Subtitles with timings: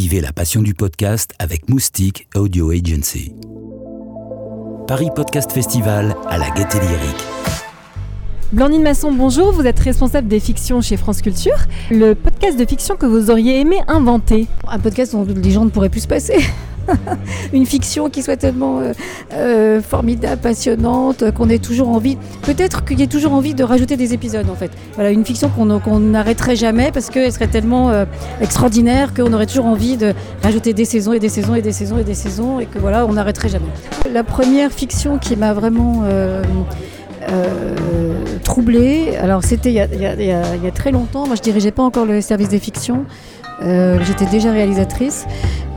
[0.00, 3.34] Vivez la passion du podcast avec Moustique Audio Agency.
[4.86, 7.26] Paris Podcast Festival à la Gaîté Lyrique.
[8.52, 11.56] Blandine Masson, bonjour, vous êtes responsable des fictions chez France Culture.
[11.90, 15.70] Le podcast de fiction que vous auriez aimé inventer Un podcast dont les gens ne
[15.70, 16.36] pourraient plus se passer.
[17.52, 18.92] une fiction qui soit tellement euh,
[19.32, 23.96] euh, formidable, passionnante, qu'on ait toujours envie, peut-être qu'il y ait toujours envie de rajouter
[23.96, 24.70] des épisodes en fait.
[24.94, 28.04] Voilà, une fiction qu'on n'arrêterait jamais parce qu'elle serait tellement euh,
[28.40, 31.98] extraordinaire qu'on aurait toujours envie de rajouter des saisons et des saisons et des saisons
[31.98, 33.66] et des saisons et que voilà, on n'arrêterait jamais.
[34.12, 36.04] La première fiction qui m'a vraiment
[38.44, 42.48] troublée, alors c'était il, y a très longtemps, moi je dirigeais pas encore le service
[42.48, 43.04] des fictions,
[43.60, 45.26] j'étais déjà réalisatrice.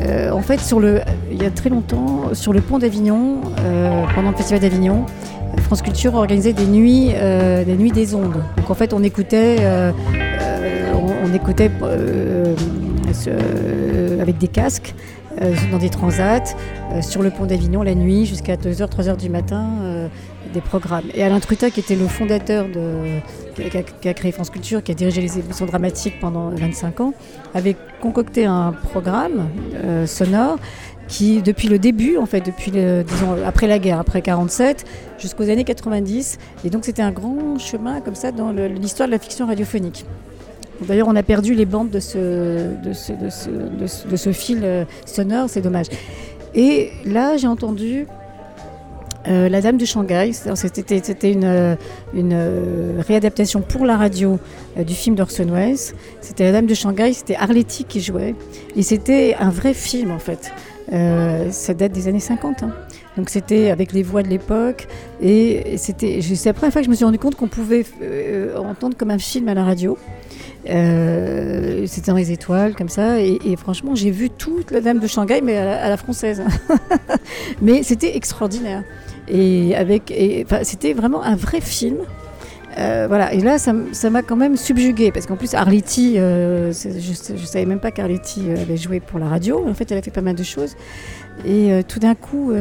[0.00, 4.04] Euh, en fait, sur le, il y a très longtemps, sur le pont d'Avignon, euh,
[4.14, 5.06] pendant le festival d'Avignon,
[5.58, 8.42] France Culture organisait des nuits, euh, des nuits des ondes.
[8.56, 9.58] Donc en fait, on écoutait,
[10.94, 11.70] on, écoutait
[14.20, 14.94] avec des casques
[15.70, 16.54] dans des transats
[17.00, 20.08] sur le pont d'Avignon la nuit jusqu'à 2h, 3h du matin
[20.52, 21.04] des programmes.
[21.14, 23.20] Et Alain Truta, qui était le fondateur de,
[23.56, 27.14] qui a, créé France Culture, qui a dirigé les émissions dramatiques pendant 25 ans,
[27.54, 30.58] avait concocté un programme euh, sonore
[31.08, 34.84] qui, depuis le début, en fait, depuis disons, après la guerre, après 47,
[35.18, 39.18] jusqu'aux années 90, et donc c'était un grand chemin comme ça dans l'histoire de la
[39.18, 40.06] fiction radiophonique.
[40.86, 44.60] D'ailleurs, on a perdu les bandes de ce, de ce, de ce, de ce fil
[44.62, 45.86] euh, sonore, c'est dommage.
[46.54, 48.06] Et là, j'ai entendu
[49.28, 51.76] euh, la Dame de Shanghai, c'était une,
[52.14, 54.38] une, réadaptation pour la radio
[54.76, 55.94] euh, du film d'Orson Welles.
[56.20, 58.34] C'était La Dame de Shanghai, c'était Arletty qui jouait.
[58.74, 60.52] Et c'était un vrai film en fait.
[60.92, 62.64] Euh, ça date des années 50.
[62.64, 62.72] Hein.
[63.16, 64.88] Donc c'était avec les voix de l'époque.
[65.20, 67.84] Et c'était, c'est la première fois que je me suis rendu compte qu'on pouvait
[68.56, 69.96] entendre comme un film à la radio.
[70.64, 73.20] C'était dans les étoiles, comme ça.
[73.20, 76.42] Et, franchement, j'ai vu toute la Dame de Shanghai, mais à la française.
[77.62, 78.84] mais c'était extraordinaire.
[79.28, 80.12] Et avec,
[80.62, 81.98] c'était vraiment un vrai film.
[82.78, 87.32] Euh, voilà, et là, ça m'a quand même subjugué parce qu'en plus, Arletty, euh, je,
[87.32, 89.66] ne savais même pas qu'Arletty euh, avait joué pour la radio.
[89.68, 90.74] En fait, elle a fait pas mal de choses.
[91.46, 92.52] Et tout d'un coup,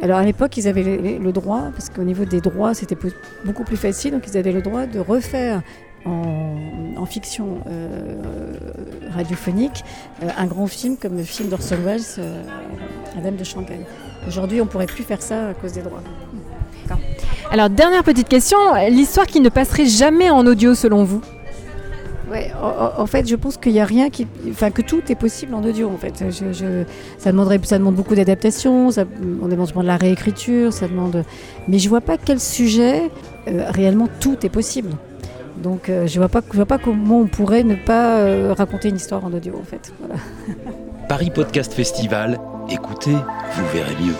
[0.00, 2.96] alors à l'époque, ils avaient le, droit, parce qu'au niveau des droits, c'était
[3.44, 5.62] beaucoup plus facile, donc ils avaient le droit de refaire
[6.04, 7.60] en, fiction
[9.14, 9.82] radiophonique
[10.36, 12.02] un grand film comme le film d'Orson Welles,
[13.16, 13.80] La Dame de Shanghai.
[14.26, 16.02] Aujourd'hui, on ne pourrait plus faire ça à cause des droits.
[17.50, 18.58] Alors, dernière petite question,
[18.90, 21.22] l'histoire qui ne passerait jamais en audio selon vous?
[22.30, 25.54] Ouais, en, fait, je pense qu'il n'y a rien qui, enfin, que tout est possible
[25.54, 25.88] en audio.
[25.88, 26.22] En fait,
[27.18, 31.24] ça demanderait, ça demande beaucoup d'adaptation, on demande de la réécriture, ça demande.
[31.68, 33.10] Mais je vois pas quel sujet
[33.48, 34.90] euh, réellement tout est possible.
[35.62, 38.88] Donc, euh, je vois pas, je vois pas comment on pourrait ne pas euh, raconter
[38.88, 39.92] une histoire en audio, en fait.
[41.08, 42.38] Paris Podcast Festival
[42.70, 44.14] Écoutez, vous verrez mieux.